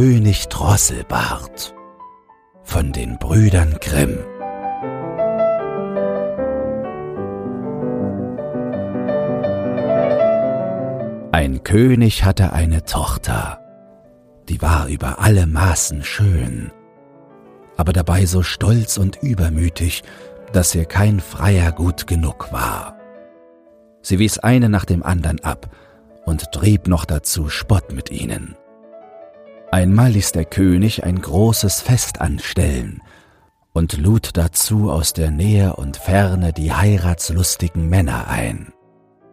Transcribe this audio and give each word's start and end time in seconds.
König 0.00 0.46
Drosselbart 0.46 1.74
von 2.62 2.92
den 2.92 3.18
Brüdern 3.18 3.78
Grimm. 3.80 4.16
Ein 11.32 11.64
König 11.64 12.22
hatte 12.22 12.52
eine 12.52 12.84
Tochter, 12.84 13.58
die 14.48 14.62
war 14.62 14.86
über 14.86 15.18
alle 15.18 15.48
Maßen 15.48 16.04
schön, 16.04 16.70
aber 17.76 17.92
dabei 17.92 18.24
so 18.26 18.44
stolz 18.44 18.98
und 18.98 19.20
übermütig, 19.20 20.04
dass 20.52 20.76
ihr 20.76 20.84
kein 20.84 21.18
Freier 21.18 21.72
gut 21.72 22.06
genug 22.06 22.52
war. 22.52 22.96
Sie 24.02 24.20
wies 24.20 24.38
eine 24.38 24.68
nach 24.68 24.84
dem 24.84 25.02
andern 25.02 25.40
ab 25.40 25.68
und 26.24 26.52
trieb 26.52 26.86
noch 26.86 27.04
dazu 27.04 27.48
Spott 27.48 27.90
mit 27.92 28.12
ihnen. 28.12 28.54
Einmal 29.70 30.12
ließ 30.12 30.32
der 30.32 30.46
König 30.46 31.04
ein 31.04 31.20
großes 31.20 31.80
Fest 31.82 32.20
anstellen 32.20 33.02
und 33.74 33.98
lud 33.98 34.30
dazu 34.36 34.90
aus 34.90 35.12
der 35.12 35.30
Nähe 35.30 35.76
und 35.76 35.98
Ferne 35.98 36.54
die 36.54 36.72
heiratslustigen 36.72 37.88
Männer 37.88 38.28
ein. 38.28 38.72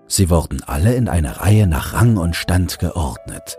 Sie 0.08 0.30
wurden 0.30 0.62
alle 0.64 0.94
in 0.94 1.08
eine 1.08 1.40
Reihe 1.40 1.68
nach 1.68 1.94
Rang 1.94 2.18
und 2.18 2.36
Stand 2.36 2.80
geordnet. 2.80 3.58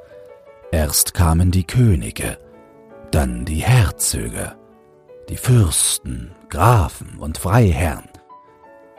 Erst 0.71 1.15
kamen 1.15 1.51
die 1.51 1.65
Könige, 1.65 2.39
dann 3.11 3.47
die 3.47 3.63
Herzöge, 3.63 4.55
die 5.31 5.39
Fürsten, 5.39 6.33
Grafen 6.51 7.17
und 7.19 7.39
Freiherren, 7.39 8.09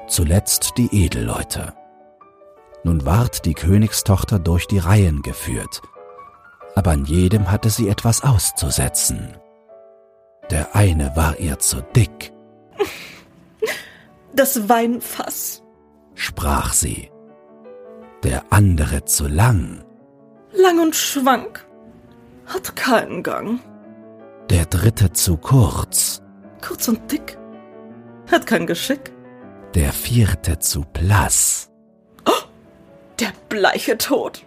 zuletzt 0.08 0.74
die 0.78 0.90
Edelleute. 1.06 1.74
Nun 2.84 3.06
ward 3.06 3.46
die 3.46 3.54
Königstochter 3.54 4.40
durch 4.40 4.68
die 4.68 4.80
Reihen 4.80 5.22
geführt, 5.22 5.82
aber 6.78 6.92
an 6.92 7.06
jedem 7.06 7.50
hatte 7.50 7.72
sie 7.72 7.90
etwas 7.90 8.24
auszusetzen. 8.24 9.36
Der 10.52 10.76
eine 10.76 11.16
war 11.16 11.40
ihr 11.40 11.58
zu 11.58 11.82
dick. 11.96 12.32
Das 14.36 14.70
Weinfass, 14.70 15.64
sprach 16.14 16.74
sie. 16.74 17.10
Der 18.22 18.44
andere 18.52 19.06
zu 19.06 19.28
lang. 19.28 19.84
Lang 20.54 20.80
und 20.80 20.96
schwank, 20.96 21.66
hat 22.46 22.76
keinen 22.76 23.24
Gang. 23.24 23.60
Der 24.52 24.68
dritte 24.68 25.12
zu 25.12 25.38
kurz. 25.38 26.22
Kurz 26.62 26.88
und 26.88 27.12
dick, 27.12 27.40
hat 28.32 28.46
kein 28.46 28.68
Geschick. 28.68 29.12
Der 29.74 29.92
vierte 29.92 30.60
zu 30.60 30.82
blass. 30.82 31.72
Oh, 32.28 32.44
der 33.20 33.34
bleiche 33.50 33.98
Tod. 33.98 34.46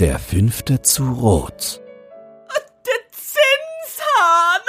Der 0.00 0.20
fünfte 0.20 0.80
zu 0.80 1.10
rot. 1.10 1.80
Der 2.86 3.00
Zinshahn. 3.10 4.62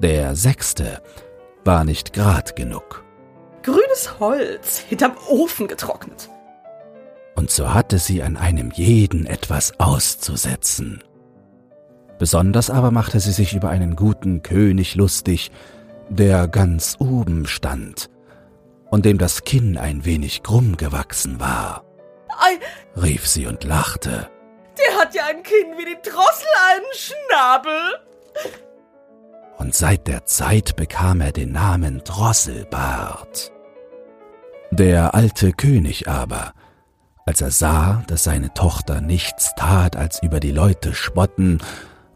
Der 0.00 0.36
sechste 0.36 1.00
war 1.64 1.86
nicht 1.86 2.12
grad 2.12 2.56
genug. 2.56 3.02
Grünes 3.62 4.20
Holz, 4.20 4.80
hinterm 4.80 5.16
Ofen 5.30 5.66
getrocknet. 5.66 6.28
Und 7.36 7.50
so 7.50 7.72
hatte 7.72 7.98
sie 7.98 8.22
an 8.22 8.36
einem 8.36 8.70
jeden 8.70 9.24
etwas 9.24 9.80
auszusetzen. 9.80 11.02
Besonders 12.18 12.68
aber 12.68 12.90
machte 12.90 13.18
sie 13.18 13.32
sich 13.32 13.54
über 13.54 13.70
einen 13.70 13.96
guten 13.96 14.42
König 14.42 14.94
lustig, 14.94 15.50
der 16.10 16.48
ganz 16.48 16.96
oben 16.98 17.46
stand 17.46 18.10
und 18.90 19.06
dem 19.06 19.16
das 19.16 19.44
Kinn 19.44 19.78
ein 19.78 20.04
wenig 20.04 20.42
krumm 20.42 20.76
gewachsen 20.76 21.40
war. 21.40 21.82
Ei, 22.44 22.58
rief 23.00 23.26
sie 23.26 23.46
und 23.46 23.64
lachte. 23.64 24.28
Der 24.78 25.00
hat 25.00 25.14
ja 25.14 25.26
ein 25.26 25.42
Kinn 25.42 25.78
wie 25.78 25.84
die 25.84 25.98
Drossel 26.02 26.48
einen 26.72 26.92
Schnabel. 26.92 27.80
Und 29.56 29.74
seit 29.74 30.06
der 30.08 30.26
Zeit 30.26 30.76
bekam 30.76 31.20
er 31.20 31.32
den 31.32 31.52
Namen 31.52 32.02
Drosselbart. 32.04 33.52
Der 34.70 35.14
alte 35.14 35.52
König 35.52 36.08
aber, 36.08 36.52
als 37.24 37.40
er 37.40 37.50
sah, 37.50 38.02
dass 38.08 38.24
seine 38.24 38.52
Tochter 38.52 39.00
nichts 39.00 39.54
tat, 39.56 39.96
als 39.96 40.22
über 40.22 40.40
die 40.40 40.50
Leute 40.50 40.92
spotten 40.92 41.62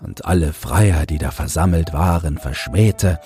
und 0.01 0.27
alle 0.27 0.53
Freier, 0.53 1.07
die 1.07 1.19
da 1.19 1.31
versammelt 1.31 1.93
waren, 1.93 2.37
verschmähte, 2.37 3.19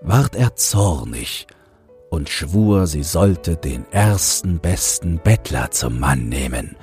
ward 0.00 0.34
er 0.34 0.56
zornig 0.56 1.46
und 2.10 2.28
schwur, 2.28 2.86
sie 2.86 3.04
sollte 3.04 3.56
den 3.56 3.90
ersten 3.92 4.58
besten 4.58 5.18
Bettler 5.18 5.70
zum 5.70 5.98
Mann 5.98 6.28
nehmen, 6.28 6.76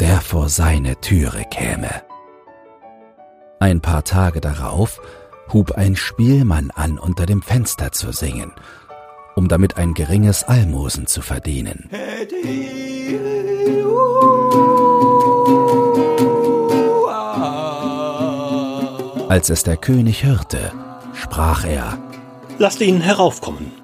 der 0.00 0.20
vor 0.20 0.48
seine 0.48 1.00
Türe 1.00 1.44
käme. 1.50 2.02
Ein 3.60 3.80
paar 3.80 4.04
Tage 4.04 4.40
darauf 4.40 5.00
hub 5.52 5.72
ein 5.72 5.96
Spielmann 5.96 6.70
an, 6.70 6.98
unter 6.98 7.26
dem 7.26 7.42
Fenster 7.42 7.92
zu 7.92 8.10
singen, 8.12 8.52
um 9.36 9.48
damit 9.48 9.76
ein 9.76 9.94
geringes 9.94 10.44
Almosen 10.44 11.06
zu 11.06 11.20
verdienen. 11.20 11.90
Als 19.28 19.50
es 19.50 19.62
der 19.62 19.76
König 19.76 20.24
hörte, 20.24 20.72
sprach 21.14 21.64
er, 21.64 21.98
Lasst 22.58 22.80
ihn 22.80 23.00
heraufkommen. 23.00 23.79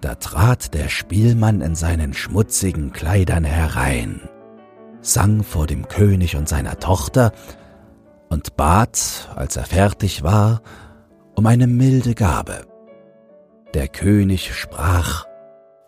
Da 0.00 0.14
trat 0.14 0.74
der 0.74 0.88
Spielmann 0.88 1.60
in 1.60 1.74
seinen 1.74 2.14
schmutzigen 2.14 2.92
Kleidern 2.92 3.44
herein, 3.44 4.28
sang 5.00 5.42
vor 5.42 5.66
dem 5.66 5.88
König 5.88 6.36
und 6.36 6.48
seiner 6.48 6.78
Tochter 6.78 7.32
und 8.28 8.56
bat, 8.56 9.28
als 9.34 9.56
er 9.56 9.64
fertig 9.64 10.22
war, 10.22 10.62
um 11.34 11.46
eine 11.46 11.66
milde 11.66 12.14
Gabe. 12.14 12.66
Der 13.74 13.88
König 13.88 14.54
sprach 14.54 15.26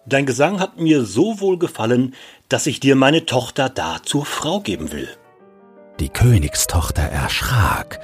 Dein 0.07 0.27
Gesang 0.27 0.59
hat 0.59 0.79
mir 0.79 1.05
so 1.05 1.41
wohl 1.41 1.59
gefallen, 1.59 2.15
dass 2.49 2.67
ich 2.67 2.81
dir 2.81 2.97
meine 2.97 3.27
Tochter 3.27 3.69
da 3.69 3.99
zur 4.03 4.27
Frau 4.27 4.61
geben 4.61 4.91
will. 4.93 5.09
Die 6.01 6.09
Königstochter 6.09 7.03
erschrak, 7.03 8.01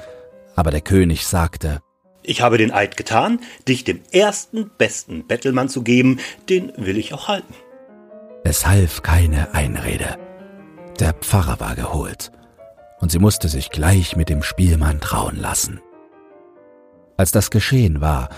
aber 0.55 0.71
der 0.71 0.83
König 0.83 1.27
sagte 1.27 1.81
ich 2.27 2.41
habe 2.41 2.59
den 2.59 2.73
Eid 2.73 2.97
getan, 2.97 3.41
dich 3.69 3.85
dem 3.85 4.01
ersten 4.13 4.71
besten 4.77 5.27
Bettelmann 5.27 5.69
zu 5.69 5.83
geben, 5.83 6.19
den 6.49 6.73
will 6.77 6.99
ich 6.99 7.15
auch 7.15 7.29
halten. 7.29 7.55
Es 8.45 8.67
half 8.67 9.03
keine 9.03 9.55
Einrede. 9.55 10.19
Der 11.01 11.13
Pfarrer 11.13 11.61
war 11.61 11.75
geholt, 11.75 12.33
und 13.01 13.11
sie 13.11 13.19
musste 13.19 13.49
sich 13.49 13.71
gleich 13.71 14.17
mit 14.17 14.29
dem 14.29 14.43
Spielmann 14.43 15.01
trauen 15.01 15.37
lassen. 15.37 15.81
Als 17.17 17.33
das 17.33 17.51
geschehen 17.51 18.01
war, 18.01 18.29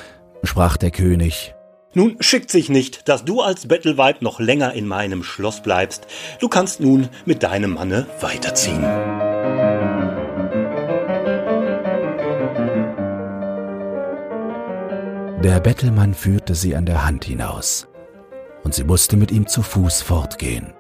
sprach 0.43 0.77
der 0.77 0.91
König 0.91 1.55
Nun 1.95 2.17
schickt 2.21 2.51
sich 2.51 2.69
nicht, 2.69 3.09
dass 3.09 3.25
du 3.25 3.41
als 3.41 3.67
Bettelweib 3.69 4.23
noch 4.23 4.41
länger 4.41 4.73
in 4.73 4.87
meinem 4.87 5.25
Schloss 5.25 5.63
bleibst. 5.63 6.07
Du 6.41 6.49
kannst 6.49 6.81
nun 6.81 7.09
mit 7.25 7.43
deinem 7.43 7.75
Manne 7.75 8.07
weiterziehen. 8.21 9.28
Der 15.43 15.61
Bettelmann 15.61 16.15
führte 16.15 16.57
sie 16.57 16.75
an 16.75 16.85
der 16.85 17.05
Hand 17.05 17.25
hinaus, 17.25 17.87
und 18.65 18.75
sie 18.75 18.83
musste 18.83 19.17
mit 19.17 19.31
ihm 19.31 19.47
zu 19.47 19.63
Fuß 19.63 20.03
fortgehen. 20.03 20.75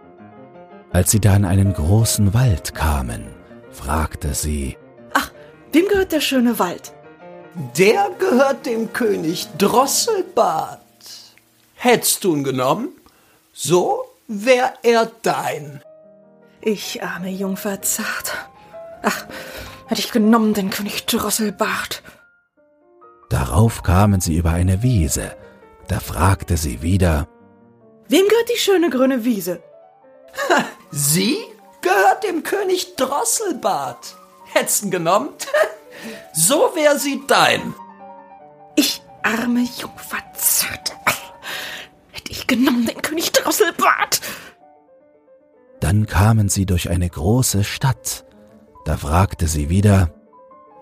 Als 0.91 1.12
sie 1.12 1.20
da 1.20 1.36
in 1.36 1.44
einen 1.44 1.72
großen 1.72 2.34
Wald 2.34 2.74
kamen, 2.74 3.36
fragte 3.70 4.34
sie 4.34 4.76
Ach, 5.14 5.30
wem 5.70 5.86
gehört 5.86 6.10
der 6.10 6.20
schöne 6.20 6.58
Wald? 6.58 6.92
Der 7.76 8.10
gehört 8.19 8.66
dem 8.66 8.92
König 8.92 9.46
Drosselbart. 9.58 10.80
Hättst 11.75 12.25
du 12.25 12.34
ihn 12.34 12.42
genommen, 12.42 12.88
so 13.52 14.06
wär 14.26 14.75
er 14.82 15.08
dein. 15.22 15.82
Ich 16.60 17.00
arme 17.05 17.31
Jungfer 17.31 17.81
zart. 17.82 18.32
Ach, 19.05 19.25
hätte 19.87 20.00
ich 20.00 20.10
genommen 20.10 20.52
den 20.52 20.70
König 20.70 21.06
Drosselbart. 21.06 22.02
Darauf 23.28 23.82
kamen 23.82 24.20
sie 24.20 24.36
über 24.36 24.50
eine 24.50 24.82
Wiese. 24.82 25.36
Da 25.86 26.00
fragte 26.00 26.56
sie 26.56 26.82
wieder 26.82 27.28
Wem 28.08 28.26
gehört 28.26 28.48
die 28.48 28.58
schöne 28.58 28.88
grüne 28.88 29.25
Wiese? 29.25 29.62
Sie 30.90 31.36
gehört 31.82 32.25
dem 32.25 32.42
König 32.42 32.96
Drosselbart. 32.96 34.16
Hättest 34.52 34.90
genommen? 34.90 35.30
so 36.32 36.72
wär 36.75 36.98
sie 36.98 37.22
dein. 37.26 37.75
Ich 38.76 39.02
arme 39.22 39.60
Jungfer 39.60 40.19
zart. 40.34 40.96
Hätte 42.12 42.32
ich 42.32 42.46
genommen 42.46 42.86
den 42.86 43.02
König 43.02 43.32
Drosselbart. 43.32 44.20
Dann 45.81 46.06
kamen 46.06 46.48
sie 46.48 46.64
durch 46.64 46.88
eine 46.88 47.08
große 47.08 47.64
Stadt. 47.64 48.24
Da 48.84 48.96
fragte 48.96 49.46
sie 49.46 49.69
wieder 49.69 50.10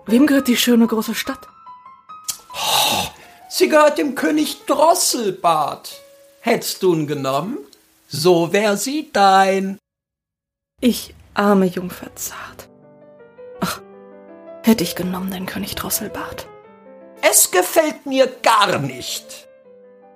Wem 0.05 0.25
gehört 0.27 0.47
die 0.47 0.55
schöne 0.55 0.87
große 0.87 1.13
Stadt? 1.13 1.49
Sie 3.49 3.69
gehört 3.69 3.97
dem 3.97 4.15
König 4.15 4.65
Drosselbart. 4.65 6.01
Hättest 6.41 6.83
du 6.83 6.93
ihn 6.93 7.07
genommen, 7.07 7.57
so 8.07 8.53
wär 8.53 8.77
sie 8.77 9.09
dein. 9.11 9.79
Ich 10.81 11.15
arme 11.33 11.65
Jungfer 11.65 12.15
zart. 12.15 12.67
Hätte 14.67 14.83
ich 14.83 14.95
genommen, 14.95 15.31
den 15.31 15.45
König 15.45 15.75
Drosselbart. 15.75 16.45
Es 17.21 17.51
gefällt 17.51 18.05
mir 18.05 18.27
gar 18.27 18.79
nicht, 18.79 19.47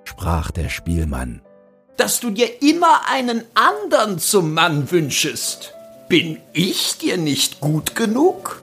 sprach 0.04 0.50
der 0.50 0.68
Spielmann, 0.68 1.40
dass 1.96 2.20
du 2.20 2.28
dir 2.28 2.60
immer 2.60 3.08
einen 3.08 3.44
andern 3.54 4.18
zum 4.18 4.52
Mann 4.52 4.90
wünschest. 4.90 5.72
Bin 6.10 6.38
ich 6.52 6.98
dir 6.98 7.16
nicht 7.16 7.60
gut 7.60 7.94
genug? 7.94 8.62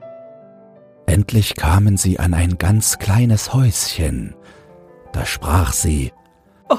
Endlich 1.09 1.55
kamen 1.55 1.97
sie 1.97 2.19
an 2.19 2.35
ein 2.35 2.59
ganz 2.59 2.99
kleines 2.99 3.51
Häuschen. 3.51 4.35
Da 5.11 5.25
sprach 5.25 5.73
sie, 5.73 6.13
Oh 6.69 6.77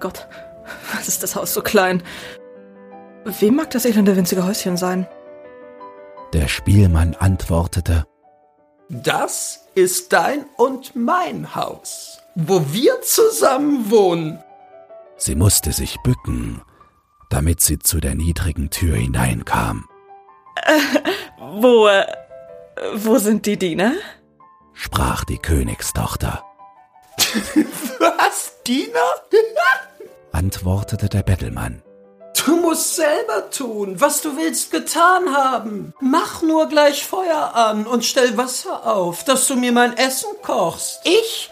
Gott, 0.00 0.26
was 0.94 1.06
ist 1.06 1.22
das 1.22 1.36
Haus 1.36 1.52
so 1.52 1.60
klein? 1.60 2.02
Wem 3.26 3.56
mag 3.56 3.68
das 3.68 3.84
elende 3.84 4.16
winzige 4.16 4.46
Häuschen 4.46 4.78
sein? 4.78 5.06
Der 6.32 6.48
Spielmann 6.48 7.14
antwortete, 7.14 8.06
Das 8.88 9.66
ist 9.74 10.14
dein 10.14 10.46
und 10.56 10.96
mein 10.96 11.54
Haus, 11.54 12.20
wo 12.36 12.72
wir 12.72 13.02
zusammen 13.02 13.90
wohnen. 13.90 14.42
Sie 15.18 15.34
musste 15.34 15.72
sich 15.72 15.98
bücken, 16.02 16.62
damit 17.28 17.60
sie 17.60 17.78
zu 17.78 18.00
der 18.00 18.14
niedrigen 18.14 18.70
Tür 18.70 18.96
hineinkam. 18.96 19.84
Wo, 21.38 21.86
äh, 21.86 22.06
wo 22.94 23.18
sind 23.18 23.46
die 23.46 23.58
Diener? 23.58 23.92
sprach 24.74 25.24
die 25.24 25.38
Königstochter, 25.38 26.44
Was, 27.98 28.52
Diener? 28.66 29.14
antwortete 30.32 31.08
der 31.08 31.22
Bettelmann. 31.22 31.82
Du 32.44 32.56
musst 32.56 32.94
selber 32.94 33.50
tun, 33.50 34.00
was 34.00 34.22
du 34.22 34.36
willst 34.36 34.70
getan 34.70 35.34
haben. 35.34 35.92
Mach 36.00 36.42
nur 36.42 36.68
gleich 36.68 37.04
Feuer 37.04 37.54
an 37.54 37.86
und 37.86 38.04
stell 38.04 38.36
Wasser 38.36 38.86
auf, 38.86 39.24
dass 39.24 39.48
du 39.48 39.56
mir 39.56 39.72
mein 39.72 39.96
Essen 39.96 40.30
kochst. 40.42 41.00
Ich 41.04 41.50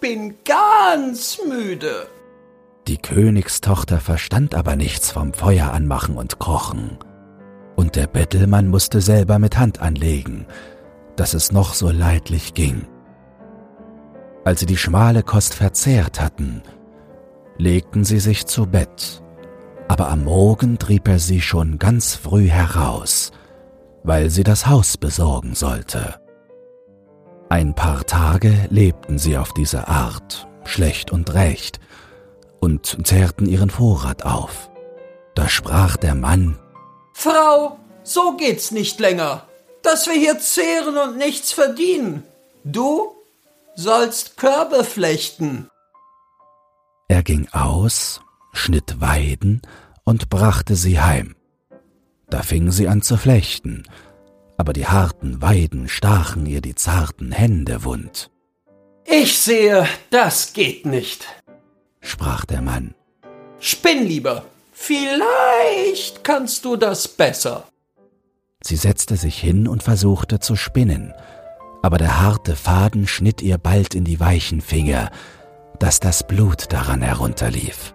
bin 0.00 0.38
ganz 0.44 1.38
müde. 1.44 2.06
Die 2.88 2.96
Königstochter 2.96 4.00
verstand 4.00 4.54
aber 4.54 4.74
nichts 4.74 5.10
vom 5.10 5.34
Feuer 5.34 5.72
anmachen 5.72 6.16
und 6.16 6.38
kochen. 6.38 6.96
Und 7.76 7.96
der 7.96 8.06
Bettelmann 8.06 8.68
musste 8.68 9.02
selber 9.02 9.38
mit 9.38 9.58
Hand 9.58 9.82
anlegen, 9.82 10.46
dass 11.14 11.34
es 11.34 11.52
noch 11.52 11.74
so 11.74 11.90
leidlich 11.90 12.54
ging. 12.54 12.88
Als 14.46 14.60
sie 14.60 14.66
die 14.66 14.78
schmale 14.78 15.22
Kost 15.22 15.52
verzehrt 15.52 16.18
hatten, 16.18 16.62
legten 17.58 18.04
sie 18.04 18.20
sich 18.20 18.46
zu 18.46 18.64
Bett, 18.64 19.22
aber 19.88 20.08
am 20.08 20.24
Morgen 20.24 20.78
trieb 20.78 21.08
er 21.08 21.18
sie 21.18 21.42
schon 21.42 21.78
ganz 21.78 22.14
früh 22.14 22.48
heraus, 22.48 23.32
weil 24.02 24.30
sie 24.30 24.44
das 24.44 24.66
Haus 24.66 24.96
besorgen 24.96 25.54
sollte. 25.54 26.14
Ein 27.50 27.74
paar 27.74 28.06
Tage 28.06 28.66
lebten 28.70 29.18
sie 29.18 29.36
auf 29.36 29.52
diese 29.52 29.88
Art, 29.88 30.48
schlecht 30.64 31.12
und 31.12 31.34
recht, 31.34 31.80
und 32.60 33.06
zehrten 33.06 33.46
ihren 33.46 33.70
Vorrat 33.70 34.24
auf. 34.24 34.70
Da 35.34 35.48
sprach 35.48 35.96
der 35.96 36.14
Mann, 36.14 36.58
Frau, 37.12 37.78
so 38.02 38.36
geht's 38.36 38.70
nicht 38.70 39.00
länger, 39.00 39.46
dass 39.82 40.06
wir 40.06 40.14
hier 40.14 40.38
zehren 40.38 40.96
und 40.96 41.16
nichts 41.16 41.52
verdienen. 41.52 42.22
Du 42.64 43.14
sollst 43.74 44.36
Körbe 44.36 44.84
flechten. 44.84 45.68
Er 47.08 47.22
ging 47.22 47.48
aus, 47.52 48.20
schnitt 48.52 49.00
Weiden 49.00 49.62
und 50.04 50.28
brachte 50.28 50.74
sie 50.74 51.00
heim. 51.00 51.36
Da 52.28 52.42
fing 52.42 52.70
sie 52.70 52.88
an 52.88 53.02
zu 53.02 53.16
flechten, 53.16 53.84
aber 54.56 54.72
die 54.72 54.86
harten 54.86 55.40
Weiden 55.40 55.88
stachen 55.88 56.44
ihr 56.46 56.60
die 56.60 56.74
zarten 56.74 57.32
Hände 57.32 57.84
wund. 57.84 58.30
Ich 59.04 59.38
sehe, 59.38 59.86
das 60.10 60.52
geht 60.52 60.84
nicht. 60.84 61.26
Sprach 62.08 62.44
der 62.44 62.62
Mann. 62.62 62.94
Spinn 63.60 64.06
lieber. 64.06 64.44
Vielleicht 64.72 66.24
kannst 66.24 66.64
du 66.64 66.76
das 66.76 67.08
besser. 67.08 67.64
Sie 68.62 68.76
setzte 68.76 69.16
sich 69.16 69.38
hin 69.38 69.68
und 69.68 69.82
versuchte 69.82 70.40
zu 70.40 70.56
spinnen, 70.56 71.12
aber 71.82 71.98
der 71.98 72.20
harte 72.20 72.56
Faden 72.56 73.06
schnitt 73.06 73.40
ihr 73.42 73.58
bald 73.58 73.94
in 73.94 74.04
die 74.04 74.20
weichen 74.20 74.60
Finger, 74.60 75.10
dass 75.78 76.00
das 76.00 76.26
Blut 76.26 76.72
daran 76.72 77.02
herunterlief. 77.02 77.94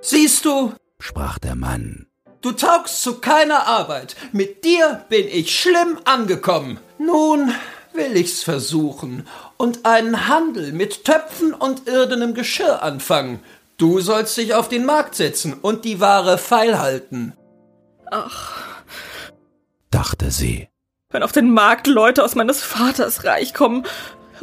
Siehst 0.00 0.44
du, 0.44 0.72
sprach 0.98 1.38
der 1.38 1.54
Mann. 1.54 2.06
du 2.42 2.52
taugst 2.52 3.02
zu 3.02 3.20
keiner 3.20 3.66
Arbeit. 3.66 4.16
Mit 4.32 4.64
dir 4.64 5.04
bin 5.08 5.26
ich 5.28 5.58
schlimm 5.58 5.98
angekommen. 6.04 6.78
Nun 6.98 7.52
will 7.92 8.16
ich's 8.16 8.42
versuchen 8.42 9.26
und 9.56 9.86
einen 9.86 10.28
Handel 10.28 10.72
mit 10.72 11.04
Töpfen 11.04 11.54
und 11.54 11.88
irdenem 11.88 12.34
Geschirr 12.34 12.82
anfangen. 12.82 13.40
Du 13.76 14.00
sollst 14.00 14.36
dich 14.36 14.54
auf 14.54 14.68
den 14.68 14.84
Markt 14.84 15.14
setzen 15.14 15.54
und 15.54 15.84
die 15.84 16.00
Ware 16.00 16.38
feilhalten. 16.38 17.34
dachte 19.90 20.30
sie. 20.30 20.68
Wenn 21.10 21.22
auf 21.22 21.32
den 21.32 21.50
Markt 21.52 21.86
Leute 21.86 22.24
aus 22.24 22.34
meines 22.34 22.62
Vaters 22.62 23.24
Reich 23.24 23.54
kommen 23.54 23.84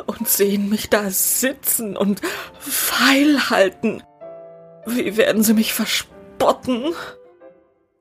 und 0.06 0.28
sehen 0.28 0.70
mich 0.70 0.90
da 0.90 1.10
sitzen 1.10 1.96
und 1.96 2.22
feil 2.60 3.50
halten, 3.50 4.04
wie 4.86 5.18
werden 5.18 5.44
sie 5.44 5.54
mich 5.54 5.74
verspotten? 5.74 6.94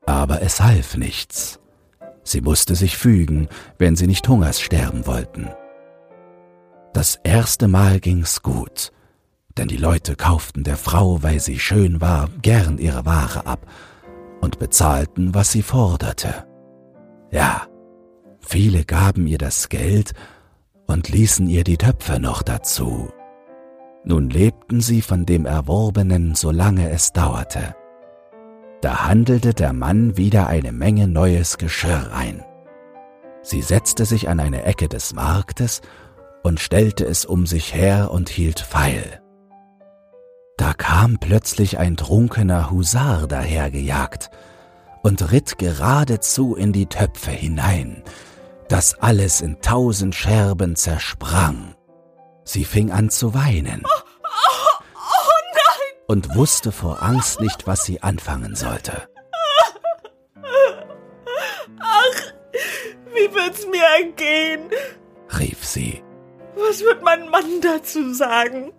Aber 0.07 0.43
es 0.43 0.61
half 0.61 0.97
nichts. 0.97 1.61
Sie 2.27 2.41
musste 2.41 2.75
sich 2.75 2.97
fügen, 2.97 3.49
wenn 3.79 3.95
sie 3.95 4.09
nicht 4.09 4.29
Hungers 4.29 4.61
sterben 4.61 5.07
wollten. 5.07 5.49
Das 6.93 7.21
erste 7.23 7.69
Mal 7.69 8.01
ging's 8.01 8.43
gut, 8.43 8.91
denn 9.57 9.69
die 9.69 9.77
Leute 9.77 10.17
kauften 10.17 10.65
der 10.65 10.77
Frau, 10.77 11.23
weil 11.23 11.39
sie 11.39 11.61
schön 11.61 12.01
war, 12.01 12.29
gern 12.43 12.79
ihre 12.79 13.07
Ware 13.07 13.47
ab 13.47 13.65
und 14.41 14.59
bezahlten, 14.59 15.35
was 15.35 15.53
sie 15.53 15.63
forderte. 15.63 16.47
Ja, 17.31 17.69
viele 18.41 18.85
gaben 18.85 19.29
ihr 19.29 19.39
das 19.39 19.69
Geld 19.69 20.13
und 20.89 21.09
ließen 21.09 21.49
ihr 21.49 21.63
die 21.63 21.77
Töpfe 21.77 22.19
noch 22.19 22.43
dazu. 22.43 23.09
Nun 24.05 24.31
lebten 24.31 24.81
sie 24.81 25.01
von 25.01 25.27
dem 25.27 25.47
Erworbenen, 25.47 26.35
solange 26.35 26.91
es 26.91 27.13
dauerte. 27.13 27.77
Da 28.81 29.07
handelte 29.07 29.55
der 29.55 29.73
Mann 29.73 30.17
wieder 30.17 30.49
eine 30.49 30.73
Menge 30.73 31.09
neues 31.09 31.59
Geschirr 31.59 32.11
ein. 32.13 32.45
Sie 33.43 33.63
setzte 33.63 34.05
sich 34.05 34.29
an 34.29 34.41
eine 34.41 34.65
Ecke 34.65 34.89
des 34.89 35.15
Marktes 35.15 35.81
und 36.43 36.61
stellte 36.61 37.05
es 37.05 37.25
um 37.25 37.47
sich 37.47 37.75
her 37.75 38.11
und 38.11 38.29
hielt 38.29 38.61
Pfeil. 38.61 39.21
Da 40.57 40.73
kam 40.73 41.19
plötzlich 41.19 41.79
ein 41.79 41.97
trunkener 41.97 42.71
Husar 42.71 43.27
dahergejagt 43.27 44.31
und 45.03 45.31
ritt 45.31 45.59
geradezu 45.59 46.55
in 46.55 46.73
die 46.73 46.87
Töpfe 46.87 47.31
hinein, 47.31 48.03
dass 48.69 48.99
alles 49.01 49.41
in 49.41 49.61
tausend 49.61 50.15
Scherben 50.15 50.77
zersprang. 50.77 51.75
Sie 52.45 52.65
fing 52.65 52.91
an 52.91 53.11
zu 53.11 53.35
weinen 53.35 53.85
und 56.07 56.35
wusste 56.35 56.73
vor 56.73 57.03
Angst 57.03 57.41
nicht, 57.41 57.67
was 57.67 57.85
sie 57.85 58.03
anfangen 58.03 58.55
sollte. 58.55 59.09
Wie 63.13 63.35
wird's 63.35 63.67
mir 63.67 63.85
ergehen? 63.99 64.71
rief 65.39 65.65
sie. 65.65 66.03
Was 66.55 66.81
wird 66.81 67.03
mein 67.03 67.29
Mann 67.29 67.61
dazu 67.61 68.13
sagen? 68.15 68.73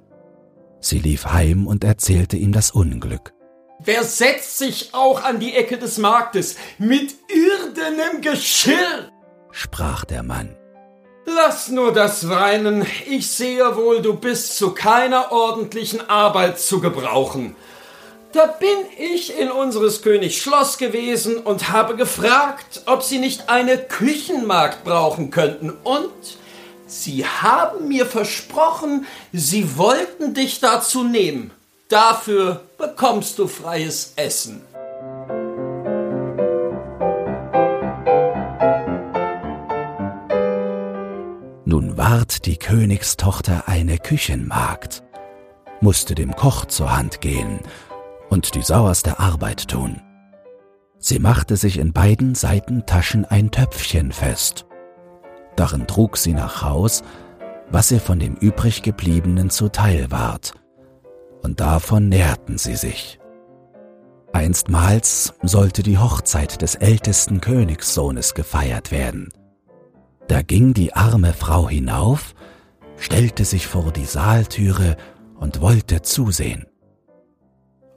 Sie 0.80 1.00
lief 1.00 1.26
heim 1.26 1.68
und 1.68 1.84
erzählte 1.84 2.38
ihm 2.38 2.52
das 2.52 2.72
Unglück. 2.72 3.34
Wer 3.80 4.04
setzt 4.04 4.58
sich 4.58 4.94
auch 4.94 5.24
an 5.24 5.40
die 5.40 5.54
Ecke 5.56 5.78
des 5.78 5.98
Marktes 5.98 6.56
mit 6.78 7.16
irdenem 7.30 8.22
Geschirr? 8.22 9.12
sprach 9.52 10.06
der 10.06 10.24
Mann. 10.24 10.57
Lass 11.30 11.68
nur 11.68 11.92
das 11.92 12.30
Weinen. 12.30 12.88
Ich 13.06 13.30
sehe 13.30 13.76
wohl, 13.76 14.02
du 14.02 14.14
bist 14.14 14.56
zu 14.56 14.72
keiner 14.72 15.30
ordentlichen 15.34 16.10
Arbeit 16.10 16.58
zu 16.58 16.80
gebrauchen. 16.80 17.54
Da 18.32 18.46
bin 18.46 18.78
ich 18.98 19.38
in 19.38 19.52
unseres 19.52 20.02
Königs 20.02 20.36
Schloss 20.36 20.78
gewesen 20.78 21.36
und 21.36 21.68
habe 21.68 21.98
gefragt, 21.98 22.84
ob 22.86 23.04
sie 23.04 23.20
nicht 23.20 23.50
eine 23.50 23.78
Küchenmagd 23.78 24.86
brauchen 24.86 25.30
könnten. 25.30 25.72
Und 25.84 26.14
sie 26.86 27.26
haben 27.26 27.90
mir 27.90 28.06
versprochen, 28.06 29.06
sie 29.34 29.78
wollten 29.78 30.34
dich 30.34 30.62
dazu 30.62 31.04
nehmen. 31.04 31.52
Dafür 31.90 32.62
bekommst 32.78 33.38
du 33.38 33.50
freies 33.50 34.14
Essen. 34.16 34.62
Nun 41.68 41.98
ward 41.98 42.46
die 42.46 42.56
Königstochter 42.56 43.68
eine 43.68 43.98
Küchenmagd, 43.98 45.04
musste 45.82 46.16
dem 46.16 46.34
Koch 46.34 46.64
zur 46.64 46.96
Hand 46.96 47.20
gehen 47.20 47.60
und 48.30 48.56
die 48.56 48.62
sauerste 48.62 49.20
Arbeit 49.20 49.68
tun. 49.68 50.02
Sie 50.98 51.20
machte 51.20 51.58
sich 51.58 51.78
in 51.78 51.92
beiden 51.92 52.36
Seitentaschen 52.36 53.26
ein 53.26 53.52
Töpfchen 53.52 54.14
fest. 54.14 54.66
Darin 55.58 55.88
trug 55.88 56.16
sie 56.16 56.32
nach 56.32 56.62
Haus, 56.62 57.04
was 57.70 57.92
ihr 57.92 58.00
von 58.00 58.20
dem 58.20 58.36
übriggebliebenen 58.36 59.50
zuteil 59.50 60.10
ward, 60.10 60.54
und 61.44 61.60
davon 61.60 62.08
nährten 62.08 62.58
sie 62.58 62.78
sich. 62.78 63.20
Einstmals 64.32 65.34
sollte 65.42 65.84
die 65.84 65.98
Hochzeit 65.98 66.62
des 66.62 66.76
ältesten 66.76 67.42
Königssohnes 67.42 68.36
gefeiert 68.36 68.92
werden. 68.92 69.34
Da 70.28 70.42
ging 70.42 70.74
die 70.74 70.94
arme 70.94 71.34
Frau 71.34 71.70
hinauf, 71.70 72.36
stellte 72.98 73.46
sich 73.46 73.68
vor 73.68 73.92
die 73.92 74.06
Saaltüre 74.06 74.98
und 75.40 75.62
wollte 75.62 76.02
zusehen. 76.02 76.66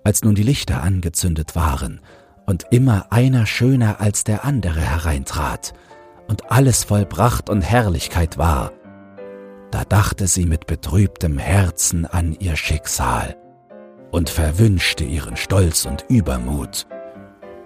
Als 0.05 0.23
nun 0.23 0.35
die 0.35 0.43
Lichter 0.43 0.83
angezündet 0.83 1.57
waren 1.57 2.01
und 2.47 2.67
immer 2.71 3.07
einer 3.11 3.47
schöner 3.47 4.01
als 4.01 4.25
der 4.25 4.45
andere 4.45 4.81
hereintrat 4.81 5.73
und 6.29 6.51
alles 6.51 6.85
voll 6.85 7.05
Pracht 7.05 7.51
und 7.51 7.63
Herrlichkeit 7.63 8.39
war, 8.39 8.73
da 9.71 9.85
dachte 9.85 10.27
sie 10.27 10.47
mit 10.47 10.67
betrübtem 10.67 11.39
Herzen 11.39 12.07
an 12.07 12.37
ihr 12.39 12.57
Schicksal 12.57 13.37
und 14.11 14.31
verwünschte 14.31 15.05
ihren 15.05 15.37
Stolz 15.37 15.85
und 15.85 16.05
Übermut, 16.09 16.87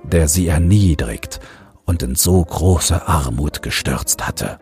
der 0.02 0.28
sie 0.28 0.48
erniedrigt 0.48 1.40
und 1.86 2.02
in 2.02 2.14
so 2.14 2.44
große 2.44 3.06
Armut 3.06 3.62
gestürzt 3.62 4.26
hatte. 4.26 4.58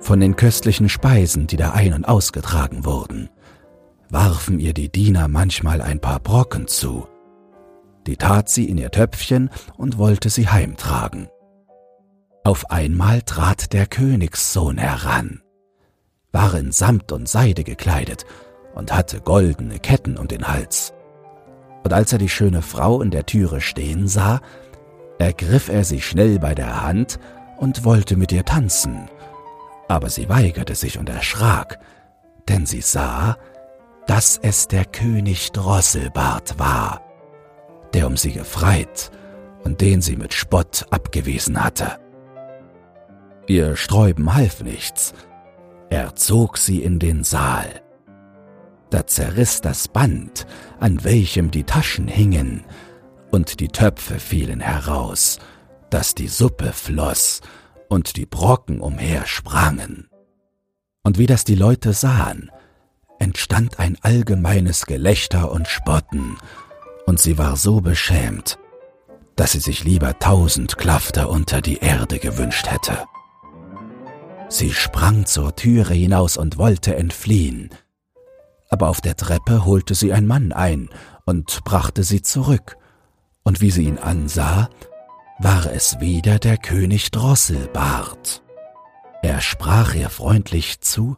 Von 0.00 0.20
den 0.20 0.36
köstlichen 0.36 0.88
Speisen, 0.88 1.46
die 1.46 1.56
da 1.56 1.72
ein- 1.72 1.94
und 1.94 2.04
ausgetragen 2.04 2.84
wurden, 2.84 3.30
warfen 4.10 4.60
ihr 4.60 4.74
die 4.74 4.90
Diener 4.90 5.28
manchmal 5.28 5.80
ein 5.80 6.00
paar 6.00 6.20
Brocken 6.20 6.68
zu. 6.68 7.06
Die 8.06 8.16
tat 8.16 8.48
sie 8.48 8.68
in 8.68 8.76
ihr 8.76 8.90
Töpfchen 8.90 9.50
und 9.76 9.98
wollte 9.98 10.28
sie 10.28 10.48
heimtragen. 10.48 11.28
Auf 12.44 12.70
einmal 12.70 13.22
trat 13.22 13.72
der 13.72 13.86
Königssohn 13.86 14.76
heran, 14.76 15.42
war 16.32 16.54
in 16.54 16.72
Samt 16.72 17.10
und 17.12 17.26
Seide 17.26 17.64
gekleidet 17.64 18.26
und 18.74 18.92
hatte 18.92 19.20
goldene 19.20 19.78
Ketten 19.78 20.18
um 20.18 20.28
den 20.28 20.46
Hals. 20.46 20.92
Und 21.84 21.92
als 21.92 22.12
er 22.12 22.18
die 22.18 22.28
schöne 22.28 22.60
Frau 22.60 23.00
in 23.00 23.10
der 23.10 23.24
Türe 23.24 23.60
stehen 23.62 24.08
sah, 24.08 24.40
ergriff 25.18 25.68
er 25.68 25.84
sie 25.84 26.00
schnell 26.00 26.38
bei 26.38 26.54
der 26.54 26.82
Hand 26.82 27.18
und 27.58 27.84
wollte 27.84 28.16
mit 28.16 28.32
ihr 28.32 28.44
tanzen. 28.44 29.08
Aber 29.88 30.10
sie 30.10 30.28
weigerte 30.28 30.74
sich 30.74 30.98
und 30.98 31.08
erschrak, 31.08 31.78
denn 32.48 32.66
sie 32.66 32.80
sah, 32.80 33.36
dass 34.06 34.38
es 34.42 34.68
der 34.68 34.84
König 34.84 35.52
Drosselbart 35.52 36.58
war, 36.58 37.00
der 37.92 38.06
um 38.06 38.16
sie 38.16 38.32
gefreit 38.32 39.10
und 39.62 39.80
den 39.80 40.02
sie 40.02 40.16
mit 40.16 40.34
Spott 40.34 40.86
abgewiesen 40.90 41.62
hatte. 41.62 41.98
Ihr 43.46 43.76
Sträuben 43.76 44.34
half 44.34 44.62
nichts, 44.62 45.14
er 45.90 46.14
zog 46.16 46.58
sie 46.58 46.82
in 46.82 46.98
den 46.98 47.24
Saal. 47.24 47.82
Da 48.90 49.06
zerriss 49.06 49.60
das 49.60 49.88
Band, 49.88 50.46
an 50.80 51.04
welchem 51.04 51.50
die 51.50 51.64
Taschen 51.64 52.08
hingen, 52.08 52.64
und 53.34 53.58
die 53.58 53.68
Töpfe 53.68 54.20
fielen 54.20 54.60
heraus, 54.60 55.40
dass 55.90 56.14
die 56.14 56.28
Suppe 56.28 56.72
floss 56.72 57.40
und 57.88 58.16
die 58.16 58.26
Brocken 58.26 58.80
umhersprangen. 58.80 60.08
Und 61.02 61.18
wie 61.18 61.26
das 61.26 61.42
die 61.42 61.56
Leute 61.56 61.94
sahen, 61.94 62.52
entstand 63.18 63.80
ein 63.80 63.98
allgemeines 64.02 64.86
Gelächter 64.86 65.50
und 65.50 65.66
Spotten, 65.66 66.38
und 67.06 67.18
sie 67.18 67.36
war 67.36 67.56
so 67.56 67.80
beschämt, 67.80 68.56
dass 69.34 69.52
sie 69.52 69.60
sich 69.60 69.82
lieber 69.82 70.16
tausend 70.20 70.78
Klafter 70.78 71.28
unter 71.28 71.60
die 71.60 71.78
Erde 71.78 72.20
gewünscht 72.20 72.70
hätte. 72.70 72.98
Sie 74.48 74.72
sprang 74.72 75.26
zur 75.26 75.56
Türe 75.56 75.92
hinaus 75.92 76.36
und 76.36 76.56
wollte 76.56 76.94
entfliehen, 76.94 77.70
aber 78.70 78.88
auf 78.88 79.00
der 79.00 79.16
Treppe 79.16 79.64
holte 79.64 79.96
sie 79.96 80.12
ein 80.12 80.28
Mann 80.28 80.52
ein 80.52 80.88
und 81.26 81.64
brachte 81.64 82.04
sie 82.04 82.22
zurück, 82.22 82.76
und 83.44 83.60
wie 83.60 83.70
sie 83.70 83.84
ihn 83.84 83.98
ansah, 83.98 84.68
war 85.38 85.66
es 85.72 86.00
wieder 86.00 86.38
der 86.38 86.56
König 86.56 87.10
Drosselbart. 87.10 88.42
Er 89.22 89.40
sprach 89.40 89.94
ihr 89.94 90.10
freundlich 90.10 90.80
zu 90.80 91.16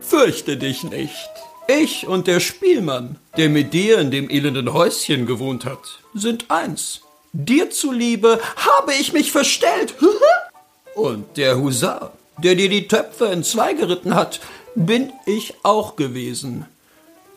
Fürchte 0.00 0.56
dich 0.56 0.84
nicht. 0.84 1.30
Ich 1.66 2.06
und 2.06 2.26
der 2.26 2.40
Spielmann, 2.40 3.16
der 3.36 3.48
mit 3.48 3.74
dir 3.74 3.98
in 3.98 4.10
dem 4.10 4.30
elenden 4.30 4.72
Häuschen 4.72 5.26
gewohnt 5.26 5.64
hat, 5.64 6.00
sind 6.14 6.50
eins. 6.50 7.02
Dir 7.32 7.70
zuliebe 7.70 8.40
habe 8.56 8.94
ich 8.94 9.12
mich 9.12 9.32
verstellt. 9.32 9.94
und 10.94 11.36
der 11.36 11.58
Husar, 11.58 12.12
der 12.38 12.54
dir 12.54 12.68
die 12.68 12.88
Töpfe 12.88 13.28
entzwei 13.28 13.74
geritten 13.74 14.14
hat, 14.14 14.40
bin 14.74 15.12
ich 15.26 15.54
auch 15.62 15.96
gewesen. 15.96 16.64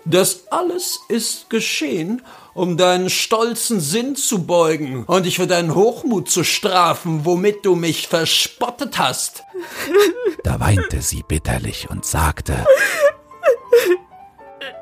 Das 0.05 0.47
alles 0.49 0.99
ist 1.09 1.49
geschehen, 1.49 2.23
um 2.53 2.75
deinen 2.75 3.09
stolzen 3.09 3.79
Sinn 3.79 4.15
zu 4.15 4.45
beugen 4.45 5.05
und 5.05 5.25
dich 5.25 5.37
für 5.37 5.47
deinen 5.47 5.75
Hochmut 5.75 6.29
zu 6.29 6.43
strafen, 6.43 7.23
womit 7.23 7.65
du 7.65 7.75
mich 7.75 8.07
verspottet 8.07 8.97
hast. 8.97 9.43
Da 10.43 10.59
weinte 10.59 11.03
sie 11.03 11.23
bitterlich 11.27 11.89
und 11.91 12.03
sagte, 12.03 12.65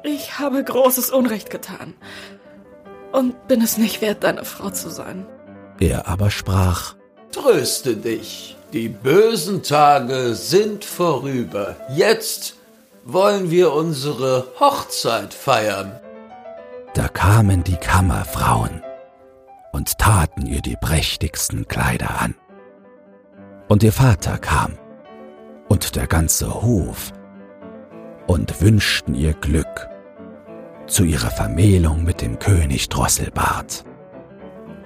Ich 0.04 0.40
habe 0.40 0.64
großes 0.64 1.12
Unrecht 1.12 1.50
getan 1.50 1.96
und 3.12 3.48
bin 3.50 3.62
es 3.62 3.78
nicht 3.78 4.02
wert, 4.02 4.24
deine 4.24 4.46
Frau 4.46 4.70
zu 4.70 4.90
sein. 4.90 5.26
Er 5.80 6.08
aber 6.08 6.32
sprach, 6.32 6.96
Tröste 7.32 7.98
dich, 7.98 8.56
die 8.74 8.88
bösen 8.90 9.64
Tage 9.64 10.34
sind 10.34 10.86
vorüber. 10.86 11.76
Jetzt 11.94 12.56
wollen 13.14 13.52
wir 13.52 13.74
unsere 13.74 14.48
Hochzeit 14.60 15.34
feiern. 15.34 16.00
Da 16.94 17.08
kamen 17.08 17.64
die 17.64 17.78
Kammerfrauen 17.78 18.82
und 19.72 19.98
taten 19.98 20.46
ihr 20.46 20.62
die 20.62 20.78
prächtigsten 20.80 21.68
Kleider 21.68 22.22
an. 22.22 22.36
Und 23.68 23.84
ihr 23.84 23.94
Vater 23.94 24.38
kam 24.38 24.78
und 25.68 25.96
der 25.96 26.08
ganze 26.08 26.62
Hof 26.62 27.12
und 28.28 28.62
wünschten 28.62 29.16
ihr 29.16 29.34
Glück 29.34 29.90
zu 30.88 31.04
ihrer 31.04 31.30
Vermählung 31.30 32.04
mit 32.04 32.22
dem 32.22 32.40
König 32.40 32.90
Drosselbart. 32.90 33.86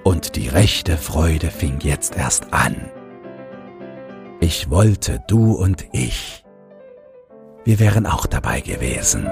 Und 0.04 0.36
die 0.36 0.48
rechte 0.48 0.98
Freude 0.98 1.50
fing 1.50 1.80
jetzt 1.80 2.16
erst 2.16 2.52
an. 2.52 2.90
Ich 4.40 4.68
wollte 4.68 5.22
du 5.26 5.54
und 5.54 5.86
ich. 5.92 6.43
Wir 7.64 7.78
wären 7.78 8.06
auch 8.06 8.26
dabei 8.26 8.60
gewesen. 8.60 9.26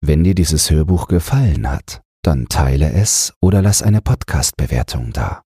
Wenn 0.00 0.22
dir 0.22 0.36
dieses 0.36 0.70
Hörbuch 0.70 1.08
gefallen 1.08 1.68
hat, 1.68 2.00
dann 2.22 2.46
teile 2.48 2.92
es 2.92 3.34
oder 3.40 3.60
lass 3.60 3.82
eine 3.82 4.00
Podcast-Bewertung 4.00 5.12
da. 5.12 5.45